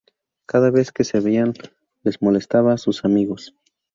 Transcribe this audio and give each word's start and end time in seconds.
Cada 0.47 0.71
vez 0.71 0.91
que 0.91 1.03
se 1.03 1.19
veían 1.19 1.53
les 2.01 2.23
molestaba 2.23 2.73
a 2.73 2.79
sus 2.79 3.05
amigos. 3.05 3.53